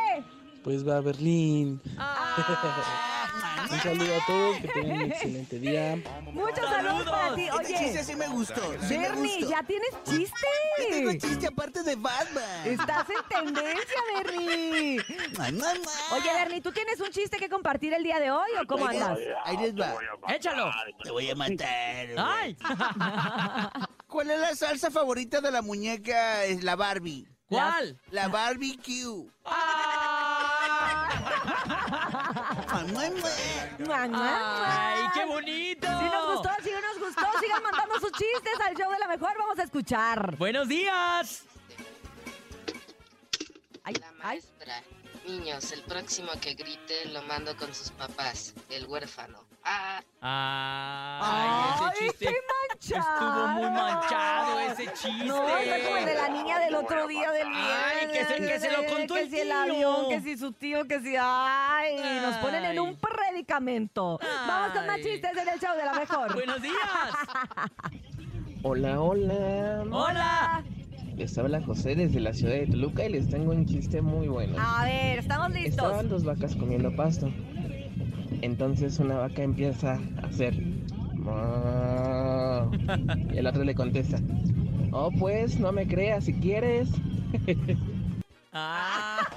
Pues 0.64 0.88
va 0.88 0.98
a 0.98 1.02
Berlín. 1.02 1.82
Ah. 1.98 3.12
Un 3.72 3.80
saludo 3.82 4.16
a 4.22 4.26
todos, 4.26 4.58
que 4.58 4.68
tengan 4.68 4.98
un 4.98 5.02
excelente 5.12 5.60
día. 5.60 5.96
Muchos 6.32 6.70
saludos 6.70 7.04
para 7.10 7.36
ti. 7.36 7.48
Oye, 7.50 8.04
sí 8.04 8.16
me 8.16 8.28
gustó. 8.28 8.62
sí 8.88 8.98
me 8.98 9.10
Bernie, 9.10 9.36
gustó. 9.40 9.50
ya 9.52 9.64
tienes 9.64 9.90
chiste. 10.04 10.48
Tengo 10.90 11.12
chiste 11.14 11.48
aparte 11.48 11.84
de 11.84 11.96
Batman. 11.96 12.44
Estás 12.66 13.06
en 13.10 13.30
tendencia, 13.54 14.00
Bernie. 14.14 15.02
Mua. 15.38 16.18
Oye, 16.18 16.34
Bernie, 16.34 16.62
¿tú 16.62 16.72
tienes 16.72 17.00
un 17.00 17.10
chiste 17.10 17.38
que 17.38 17.50
compartir 17.50 17.94
el 17.94 18.04
día 18.04 18.20
de 18.20 18.32
hoy 18.32 18.50
o 18.62 18.68
cómo 18.68 18.86
andas? 18.86 19.18
Ahí 19.44 19.58
les 19.58 19.76
va. 19.76 19.96
Échalo. 20.30 20.72
Te 21.04 21.12
voy 21.12 21.30
a 21.30 21.36
matar. 21.36 22.08
¡Ay! 22.18 22.58
¿Cuál 24.08 24.32
es 24.32 24.40
la 24.40 24.56
salsa 24.56 24.92
favorita 24.92 25.42
de 25.42 25.52
la 25.52 25.62
muñeca? 25.62 26.46
Es 26.46 26.64
la 26.64 26.76
Barbie. 26.76 27.28
¿Cuál? 27.48 28.00
La 28.10 28.28
barbecue. 28.28 29.28
¡Ah! 29.46 29.85
¡Ay, 33.88 35.04
qué 35.14 35.26
bonito! 35.26 35.88
Si 35.88 36.06
nos 36.06 36.36
gustó, 36.36 36.50
si 36.64 36.72
no 36.72 36.82
nos 36.82 37.00
gustó, 37.00 37.26
sigan 37.40 37.64
mandando 37.64 38.00
sus 38.00 38.12
chistes 38.12 38.60
al 38.66 38.76
show 38.76 38.92
de 38.92 39.00
la 39.00 39.08
mejor. 39.08 39.32
Vamos 39.38 39.60
a 39.60 39.64
escuchar. 39.64 40.36
¡Buenos 40.38 40.68
días! 40.68 41.44
Ay, 43.84 43.94
la 43.96 44.12
maestra. 44.14 44.84
Niños, 45.28 45.72
el 45.72 45.82
próximo 45.84 46.30
que 46.40 46.54
grite 46.54 47.06
lo 47.12 47.22
mando 47.24 47.56
con 47.58 47.74
sus 47.74 47.90
papás. 47.92 48.54
El 48.70 48.86
huérfano. 48.86 49.40
Ah, 49.64 50.00
Ay, 50.22 51.90
ese 51.90 52.06
chiste 52.06 52.26
estoy 52.80 52.98
estuvo 53.00 53.48
muy 53.48 53.70
manchado 53.72 54.60
ese 54.60 54.86
chiste. 54.94 55.26
No, 55.26 55.48
está 55.58 55.84
como 55.84 55.98
el 55.98 56.06
de 56.06 56.14
la 56.14 56.28
niña 56.30 56.60
del 56.60 56.76
otro 56.76 57.08
día 57.08 57.32
del 57.32 57.48
Ay, 57.52 58.08
que 58.14 58.26
se- 58.26 58.36
que 58.36 58.60
se 58.60 58.72
lo 58.72 58.86
contó 58.86 59.16
que 59.16 59.22
el 59.22 59.30
si 59.32 59.40
el 59.40 59.48
tío. 59.48 59.58
avión, 59.62 60.10
que 60.10 60.22
si 60.22 60.38
su 60.38 60.52
tío, 60.52 60.86
que 60.88 61.00
si... 61.00 61.16
Ay, 61.20 61.96
nos 62.22 62.36
ponen 62.38 62.64
en 62.66 62.72
Ay. 62.72 62.80
un 62.80 62.96
predicamento. 63.00 64.20
Vamos 64.48 64.74
con 64.74 64.86
más 64.86 64.98
Ay. 64.98 65.04
chistes 65.04 65.32
en 65.36 65.50
el 65.50 65.60
show 65.60 65.76
de 65.76 65.86
la 65.86 65.94
mejor. 65.94 66.34
Buenos 66.36 66.62
días. 66.62 66.76
Hola, 68.64 69.00
hola. 69.02 69.84
Hola. 69.92 70.64
Les 71.18 71.38
habla 71.38 71.62
José 71.62 71.96
desde 71.96 72.20
la 72.20 72.34
ciudad 72.34 72.56
de 72.56 72.68
Toluca 72.68 73.06
y 73.06 73.10
les 73.10 73.30
tengo 73.30 73.52
un 73.52 73.66
chiste 73.66 74.02
muy 74.02 74.28
bueno. 74.28 74.56
A 74.60 74.84
ver, 74.84 75.20
estamos 75.20 75.50
listos. 75.52 75.72
Estaban 75.72 76.10
dos 76.10 76.26
vacas 76.26 76.56
comiendo 76.56 76.94
pasto. 76.96 77.32
Entonces 78.42 79.00
una 79.00 79.16
vaca 79.16 79.42
empieza 79.42 79.98
a 80.22 80.28
hacer. 80.28 80.54
Y 83.34 83.38
el 83.38 83.48
otro 83.48 83.64
le 83.64 83.74
contesta. 83.74 84.20
Oh, 84.92 85.10
pues, 85.18 85.60
no 85.60 85.72
me 85.72 85.88
creas 85.88 86.26
si 86.26 86.34
quieres. 86.34 86.90
Ah. 88.52 89.20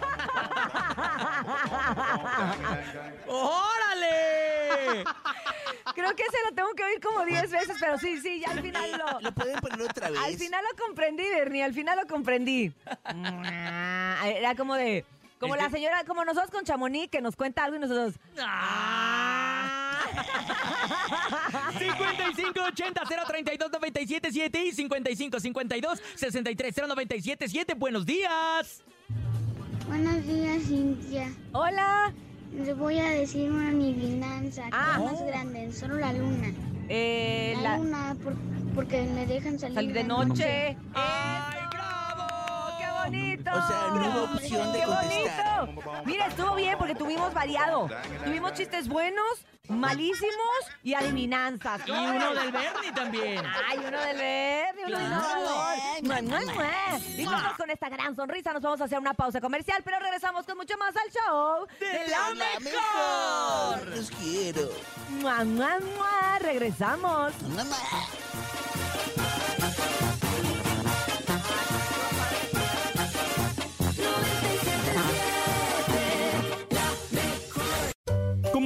¡Órale! 3.28 4.57
Creo 5.94 6.14
que 6.14 6.24
se 6.24 6.44
lo 6.48 6.54
tengo 6.54 6.72
que 6.74 6.84
oír 6.84 7.00
como 7.00 7.24
10 7.24 7.50
veces, 7.50 7.76
pero 7.80 7.98
sí, 7.98 8.20
sí, 8.20 8.40
ya 8.40 8.50
al 8.52 8.60
final 8.60 8.90
lo... 8.92 9.20
¿Lo 9.20 9.32
pueden 9.32 9.58
poner 9.60 9.82
otra 9.82 10.10
vez? 10.10 10.20
Al 10.20 10.34
final 10.36 10.62
lo 10.70 10.84
comprendí, 10.84 11.22
Bernie, 11.28 11.62
al 11.64 11.72
final 11.74 11.98
lo 12.00 12.06
comprendí. 12.06 12.72
Era 14.24 14.54
como 14.54 14.74
de... 14.74 15.04
Como 15.40 15.54
Es 15.54 15.60
la 15.62 15.68
que- 15.68 15.74
señora, 15.76 16.04
como 16.04 16.24
nosotros 16.24 16.50
con 16.50 16.64
Chamonix, 16.64 17.10
que 17.10 17.20
nos 17.20 17.36
cuenta 17.36 17.64
algo 17.64 17.76
y 17.76 17.80
nosotros... 17.80 18.14
Ah. 18.40 20.00
5580 21.78 23.02
032 23.04 23.70
977 23.72 24.64
y 24.64 24.72
5552 24.72 26.02
63 26.16 26.74
0977. 26.74 27.74
Buenos 27.74 28.04
días. 28.06 28.82
Buenos 29.86 30.26
días, 30.26 30.62
Cintia. 30.64 31.32
Hola. 31.52 32.12
Les 32.52 32.76
voy 32.76 32.98
a 32.98 33.10
decir 33.10 33.50
una 33.50 33.68
adivinanza. 33.70 34.62
¿Qué 34.64 34.70
Ah. 34.72 34.94
es 34.98 35.12
más 35.12 35.22
grande? 35.26 35.72
Solo 35.72 35.96
la 35.96 36.12
luna. 36.12 36.52
Eh, 36.88 37.54
la, 37.56 37.62
la- 37.62 37.76
luna, 37.78 38.16
por- 38.22 38.34
porque 38.74 39.02
me 39.02 39.26
dejan 39.26 39.58
salir, 39.58 39.74
salir 39.74 39.92
de 39.92 40.04
noche. 40.04 40.76
¡Ay, 40.94 41.60
bravo! 41.70 42.78
¡Qué 42.78 42.86
bonito! 43.10 43.50
O 43.50 43.66
sea, 43.68 43.88
no 43.92 44.08
hubo 44.10 44.34
opción 44.34 44.72
de 44.72 44.78
¡Qué 44.80 44.84
contestar. 44.86 45.66
bonito! 45.66 45.92
Mira, 46.06 46.26
estuvo 46.26 46.54
bien 46.54 46.76
porque 46.78 46.94
tuvimos 46.94 47.32
variado. 47.34 47.88
Tuvimos 48.24 48.54
chistes 48.54 48.88
buenos, 48.88 49.44
malísimos 49.68 50.58
y 50.82 50.94
adivinanzas. 50.94 51.82
Y 51.86 51.90
uno 51.90 52.34
del 52.34 52.50
Bernie 52.52 52.92
también. 52.94 53.42
Ay, 53.68 53.78
uno 53.86 54.00
del 54.00 54.16
verde, 54.16 54.47
Y 57.16 57.24
nosotros 57.24 57.56
con 57.56 57.70
esta 57.70 57.88
gran 57.88 58.14
sonrisa 58.14 58.52
nos 58.52 58.62
vamos 58.62 58.80
a 58.80 58.84
hacer 58.84 58.98
una 58.98 59.14
pausa 59.14 59.40
comercial, 59.40 59.82
pero 59.84 59.98
regresamos 59.98 60.46
con 60.46 60.56
mucho 60.56 60.76
más 60.78 60.94
al 60.96 61.10
show 61.10 61.66
¡De 61.80 62.08
la 62.08 62.34
¡La 62.34 62.60
mejor! 62.60 63.96
Los 63.96 64.10
quiero. 64.10 64.70
Mua, 65.08 65.44
mua, 65.44 65.78
mua. 65.80 66.38
Regresamos. 66.40 67.32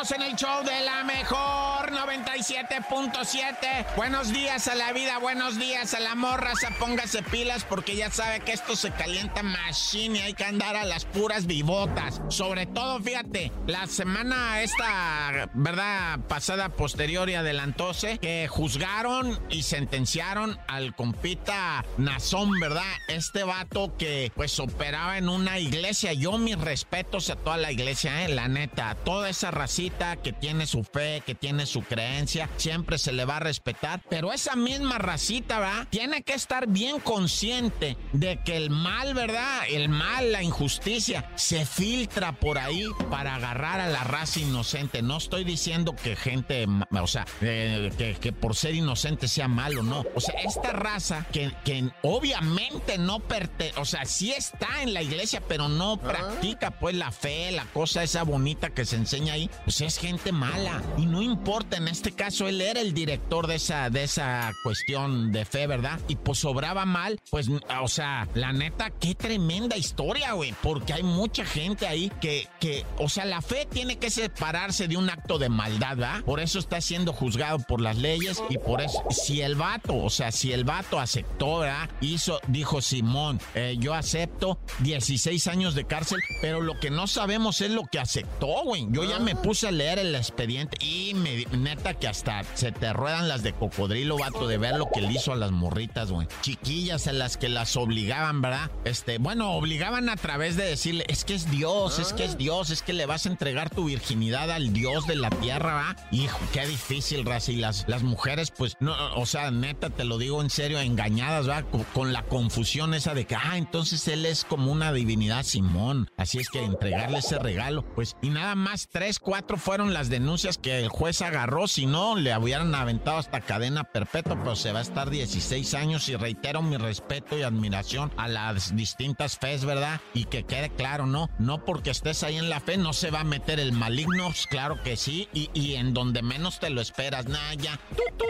En 0.00 0.22
el 0.22 0.34
show 0.34 0.64
de 0.64 0.80
la 0.80 1.04
mejor 1.04 1.92
97.7. 1.92 3.96
Buenos 3.96 4.32
días 4.32 4.66
a 4.66 4.74
la 4.74 4.94
vida, 4.94 5.18
buenos 5.18 5.58
días 5.58 5.92
a 5.92 6.00
la 6.00 6.14
morraza. 6.14 6.70
Póngase 6.78 7.22
pilas 7.22 7.64
porque 7.64 7.94
ya 7.94 8.10
sabe 8.10 8.40
que 8.40 8.54
esto 8.54 8.76
se 8.76 8.92
calienta 8.92 9.42
machine 9.42 10.18
y 10.18 10.22
hay 10.22 10.32
que 10.32 10.44
andar 10.44 10.74
a 10.74 10.86
las 10.86 11.04
puras 11.04 11.46
vivotas. 11.46 12.22
Sobre 12.28 12.64
todo, 12.64 12.98
fíjate, 13.00 13.52
la 13.66 13.86
semana 13.86 14.62
esta, 14.62 15.50
¿verdad? 15.52 16.20
Pasada, 16.28 16.70
posterior 16.70 17.28
y 17.28 17.34
adelantóse, 17.34 18.16
que 18.16 18.48
juzgaron 18.48 19.38
y 19.50 19.64
sentenciaron 19.64 20.58
al 20.66 20.96
compita 20.96 21.84
Nazón, 21.98 22.58
¿verdad? 22.58 22.90
Este 23.08 23.44
vato 23.44 23.94
que 23.98 24.32
pues 24.34 24.58
operaba 24.60 25.18
en 25.18 25.28
una 25.28 25.58
iglesia. 25.58 26.14
Yo 26.14 26.38
mis 26.38 26.58
respetos 26.58 27.28
a 27.28 27.36
toda 27.36 27.58
la 27.58 27.70
iglesia, 27.70 28.24
¿eh? 28.24 28.30
La 28.30 28.48
neta, 28.48 28.96
toda 29.04 29.28
esa 29.28 29.50
racita 29.50 29.89
que 30.22 30.32
tiene 30.32 30.66
su 30.66 30.84
fe, 30.84 31.22
que 31.24 31.34
tiene 31.34 31.66
su 31.66 31.82
creencia, 31.82 32.48
siempre 32.56 32.98
se 32.98 33.12
le 33.12 33.24
va 33.24 33.36
a 33.36 33.40
respetar. 33.40 34.02
Pero 34.08 34.32
esa 34.32 34.56
misma 34.56 34.98
racita, 34.98 35.58
¿verdad? 35.58 35.86
Tiene 35.90 36.22
que 36.22 36.34
estar 36.34 36.66
bien 36.68 37.00
consciente 37.00 37.96
de 38.12 38.40
que 38.44 38.56
el 38.56 38.70
mal, 38.70 39.14
¿verdad? 39.14 39.62
El 39.68 39.88
mal, 39.88 40.32
la 40.32 40.42
injusticia, 40.42 41.30
se 41.36 41.66
filtra 41.66 42.32
por 42.32 42.58
ahí 42.58 42.86
para 43.10 43.34
agarrar 43.34 43.80
a 43.80 43.88
la 43.88 44.04
raza 44.04 44.40
inocente. 44.40 45.02
No 45.02 45.18
estoy 45.18 45.44
diciendo 45.44 45.94
que 45.94 46.16
gente, 46.16 46.66
o 46.90 47.06
sea, 47.06 47.26
eh, 47.40 47.92
que, 47.96 48.14
que 48.14 48.32
por 48.32 48.56
ser 48.56 48.74
inocente 48.74 49.28
sea 49.28 49.48
malo, 49.48 49.82
no. 49.82 50.04
O 50.14 50.20
sea, 50.20 50.34
esta 50.40 50.72
raza 50.72 51.26
que, 51.32 51.52
que 51.64 51.90
obviamente 52.02 52.98
no 52.98 53.20
pertenece, 53.20 53.78
o 53.80 53.84
sea, 53.84 54.04
sí 54.04 54.32
está 54.32 54.82
en 54.82 54.94
la 54.94 55.02
iglesia, 55.02 55.42
pero 55.46 55.68
no 55.68 55.98
practica 55.98 56.70
pues 56.70 56.94
la 56.94 57.10
fe, 57.10 57.52
la 57.52 57.64
cosa 57.66 58.02
esa 58.02 58.22
bonita 58.22 58.70
que 58.70 58.84
se 58.84 58.96
enseña 58.96 59.34
ahí, 59.34 59.50
pues 59.64 59.79
es 59.86 59.98
gente 59.98 60.32
mala. 60.32 60.82
Y 60.96 61.06
no 61.06 61.22
importa, 61.22 61.76
en 61.76 61.88
este 61.88 62.12
caso 62.12 62.48
él 62.48 62.60
era 62.60 62.80
el 62.80 62.94
director 62.94 63.46
de 63.46 63.56
esa, 63.56 63.90
de 63.90 64.04
esa 64.04 64.52
cuestión 64.62 65.32
de 65.32 65.44
fe, 65.44 65.66
¿verdad? 65.66 66.00
Y 66.08 66.16
pues 66.16 66.38
sobraba 66.38 66.84
mal, 66.84 67.18
pues, 67.30 67.48
o 67.48 67.88
sea, 67.88 68.28
la 68.34 68.52
neta, 68.52 68.90
qué 68.90 69.14
tremenda 69.14 69.76
historia, 69.76 70.32
güey, 70.32 70.54
porque 70.62 70.92
hay 70.92 71.02
mucha 71.02 71.44
gente 71.44 71.86
ahí 71.86 72.10
que, 72.20 72.48
que, 72.58 72.84
o 72.98 73.08
sea, 73.08 73.24
la 73.24 73.42
fe 73.42 73.66
tiene 73.70 73.98
que 73.98 74.10
separarse 74.10 74.88
de 74.88 74.96
un 74.96 75.10
acto 75.10 75.38
de 75.38 75.48
maldad, 75.48 75.96
¿verdad? 75.96 76.22
Por 76.24 76.40
eso 76.40 76.58
está 76.58 76.80
siendo 76.80 77.12
juzgado 77.12 77.58
por 77.58 77.80
las 77.80 77.96
leyes 77.96 78.42
y 78.48 78.58
por 78.58 78.80
eso, 78.80 79.02
si 79.10 79.40
el 79.40 79.54
vato, 79.54 79.96
o 79.96 80.10
sea, 80.10 80.32
si 80.32 80.52
el 80.52 80.64
vato 80.64 80.98
aceptó, 80.98 81.58
¿verdad? 81.58 81.88
Hizo, 82.00 82.40
dijo 82.48 82.80
Simón, 82.80 83.40
eh, 83.54 83.76
yo 83.78 83.94
acepto 83.94 84.58
16 84.80 85.46
años 85.46 85.74
de 85.74 85.84
cárcel, 85.84 86.20
pero 86.40 86.60
lo 86.60 86.78
que 86.78 86.90
no 86.90 87.06
sabemos 87.06 87.60
es 87.60 87.70
lo 87.70 87.84
que 87.84 87.98
aceptó, 87.98 88.64
güey. 88.64 88.86
Yo 88.90 89.04
ya 89.04 89.18
me 89.18 89.36
puse 89.36 89.68
a 89.68 89.69
leer 89.70 89.98
el 89.98 90.14
expediente 90.14 90.76
y 90.84 91.14
me, 91.14 91.44
neta 91.56 91.94
que 91.94 92.08
hasta 92.08 92.42
se 92.54 92.72
te 92.72 92.92
ruedan 92.92 93.28
las 93.28 93.42
de 93.42 93.52
cocodrilo, 93.52 94.18
vato, 94.18 94.46
de 94.46 94.58
ver 94.58 94.76
lo 94.76 94.88
que 94.90 95.00
le 95.00 95.12
hizo 95.12 95.32
a 95.32 95.36
las 95.36 95.50
morritas, 95.50 96.10
güey. 96.10 96.28
Chiquillas 96.42 97.06
a 97.06 97.12
las 97.12 97.36
que 97.36 97.48
las 97.48 97.76
obligaban, 97.76 98.40
¿verdad? 98.40 98.70
Este, 98.84 99.18
bueno, 99.18 99.52
obligaban 99.52 100.08
a 100.08 100.16
través 100.16 100.56
de 100.56 100.64
decirle, 100.64 101.04
es 101.08 101.24
que 101.24 101.34
es 101.34 101.50
Dios, 101.50 101.98
es 101.98 102.12
que 102.12 102.24
es 102.24 102.36
Dios, 102.36 102.70
es 102.70 102.82
que 102.82 102.92
le 102.92 103.06
vas 103.06 103.26
a 103.26 103.30
entregar 103.30 103.70
tu 103.70 103.84
virginidad 103.84 104.50
al 104.50 104.72
Dios 104.72 105.06
de 105.06 105.16
la 105.16 105.30
tierra, 105.30 105.74
¿va? 105.74 105.96
Hijo, 106.10 106.38
qué 106.52 106.66
difícil, 106.66 107.24
raza. 107.24 107.52
Y 107.52 107.56
las, 107.56 107.86
mujeres, 108.02 108.50
pues, 108.56 108.76
no, 108.80 108.94
o 109.16 109.26
sea, 109.26 109.50
neta, 109.50 109.90
te 109.90 110.04
lo 110.04 110.18
digo 110.18 110.40
en 110.42 110.50
serio, 110.50 110.80
engañadas, 110.80 111.48
¿va? 111.48 111.62
Con 111.92 112.12
la 112.12 112.22
confusión 112.22 112.94
esa 112.94 113.14
de 113.14 113.26
que, 113.26 113.36
ah, 113.36 113.56
entonces 113.56 114.06
él 114.08 114.26
es 114.26 114.44
como 114.44 114.72
una 114.72 114.92
divinidad 114.92 115.44
Simón. 115.44 116.10
Así 116.16 116.38
es 116.38 116.48
que 116.48 116.62
entregarle 116.64 117.18
ese 117.18 117.38
regalo, 117.38 117.84
pues, 117.94 118.16
y 118.22 118.30
nada 118.30 118.54
más, 118.54 118.88
tres, 118.90 119.18
cuatro 119.18 119.56
fueron 119.60 119.94
las 119.94 120.08
denuncias 120.08 120.58
que 120.58 120.80
el 120.80 120.88
juez 120.88 121.22
agarró. 121.22 121.68
Si 121.68 121.86
no, 121.86 122.16
le 122.16 122.36
hubieran 122.36 122.74
aventado 122.74 123.18
hasta 123.18 123.40
cadena 123.40 123.84
perpetua, 123.84 124.36
pero 124.42 124.56
se 124.56 124.72
va 124.72 124.80
a 124.80 124.82
estar 124.82 125.10
16 125.10 125.74
años. 125.74 126.08
Y 126.08 126.16
reitero 126.16 126.62
mi 126.62 126.76
respeto 126.76 127.38
y 127.38 127.42
admiración 127.42 128.12
a 128.16 128.28
las 128.28 128.74
distintas 128.74 129.38
fes, 129.38 129.64
¿verdad? 129.64 130.00
Y 130.14 130.24
que 130.24 130.44
quede 130.44 130.70
claro, 130.70 131.06
¿no? 131.06 131.30
No 131.38 131.64
porque 131.64 131.90
estés 131.90 132.22
ahí 132.22 132.36
en 132.36 132.50
la 132.50 132.60
fe, 132.60 132.76
no 132.76 132.92
se 132.92 133.10
va 133.10 133.20
a 133.20 133.24
meter 133.24 133.60
el 133.60 133.72
maligno, 133.72 134.24
pues, 134.26 134.46
claro 134.46 134.82
que 134.82 134.96
sí. 134.96 135.28
Y, 135.32 135.50
y 135.54 135.74
en 135.74 135.94
donde 135.94 136.22
menos 136.22 136.58
te 136.58 136.70
lo 136.70 136.80
esperas, 136.80 137.26
nada, 137.26 137.54
ya. 137.54 137.78
Tú, 137.96 138.02
tú, 138.16 138.24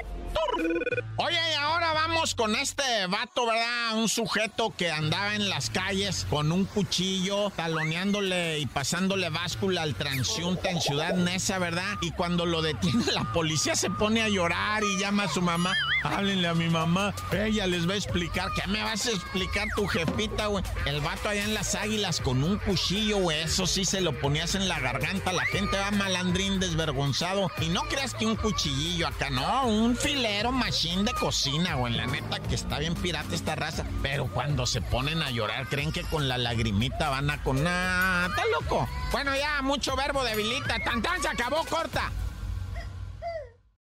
Oye, 1.17 1.39
y 1.53 1.55
ahora 1.55 1.93
vamos 1.93 2.35
con 2.35 2.55
este 2.55 2.83
vato, 3.09 3.47
¿verdad? 3.47 3.97
Un 3.97 4.09
sujeto 4.09 4.73
que 4.77 4.91
andaba 4.91 5.35
en 5.35 5.49
las 5.49 5.71
calles 5.71 6.27
con 6.31 6.53
un 6.53 6.65
cuchillo, 6.65 7.51
taloneándole 7.51 8.59
y 8.59 8.67
pasándole 8.67 9.29
báscula 9.29 9.83
al 9.83 9.95
transiunte 9.95 10.71
en 10.71 10.81
Ciudad 10.81 11.15
Neza, 11.15 11.59
¿verdad? 11.59 11.95
Y 12.03 12.13
cuando 12.13 12.47
lo 12.47 12.63
detiene 12.63 13.05
la 13.13 13.33
policía 13.33 13.75
se 13.75 13.91
pone 13.91 14.23
a 14.23 14.29
llorar 14.29 14.83
y 14.83 14.99
llama 14.99 15.25
a 15.25 15.29
su 15.29 15.43
mamá. 15.43 15.75
Háblenle 16.03 16.49
a 16.49 16.55
mi 16.55 16.69
mamá, 16.69 17.15
ella 17.33 17.67
les 17.67 17.89
va 17.89 17.95
a 17.95 17.97
explicar. 17.97 18.49
¿Qué 18.55 18.67
me 18.69 18.83
vas 18.83 19.07
a 19.07 19.11
explicar 19.11 19.69
tu 19.77 19.87
jefita, 19.87 20.47
güey? 20.47 20.65
El 20.87 21.01
vato 21.01 21.29
allá 21.29 21.45
en 21.45 21.55
las 21.55 21.75
águilas 21.75 22.21
con 22.21 22.43
un 22.43 22.59
cuchillo, 22.59 23.19
güey. 23.19 23.43
Eso 23.43 23.67
sí 23.67 23.85
se 23.85 24.01
lo 24.01 24.19
ponías 24.19 24.55
en 24.55 24.69
la 24.69 24.81
garganta. 24.81 25.33
La 25.33 25.45
gente 25.45 25.79
va 25.79 25.91
malandrín, 25.91 26.61
desvergonzado. 26.61 27.51
Y 27.61 27.69
no 27.69 27.83
creas 27.83 28.15
que 28.15 28.27
un 28.27 28.37
cuchillillo 28.37 29.09
acá, 29.09 29.31
no. 29.31 29.67
Un 29.67 29.97
filero 29.97 30.53
machine 30.53 31.05
de 31.05 31.13
cocina, 31.13 31.75
güey. 31.75 31.95
La 31.95 32.07
neta 32.07 32.41
que 32.41 32.55
está 32.55 32.79
bien 32.79 32.95
pirata 32.95 33.35
esta 33.35 33.55
raza. 33.55 33.85
Pero 34.03 34.27
cuando 34.29 34.67
se 34.67 34.81
ponen 34.81 35.23
a 35.23 35.31
llorar, 35.31 35.69
creen 35.69 35.93
que 35.93 36.03
con 36.03 36.29
la 36.29 36.39
lagrimita 36.39 37.11
van 37.11 37.31
a 37.31 37.43
con. 37.43 37.65
¡Ah! 37.67 38.27
¡Está 38.31 38.43
loco! 38.47 38.89
Bueno, 39.13 39.33
ya, 39.37 39.63
mucho 39.63 39.97
verbo 39.97 40.25
debilita. 40.25 40.79
¡Tan, 40.85 41.03
tan! 41.03 41.21
Se 41.21 41.29
acabó, 41.29 41.65
corta. 41.67 42.11